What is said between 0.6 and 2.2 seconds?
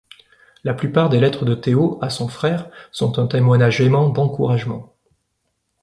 La plupart des lettres de Théo à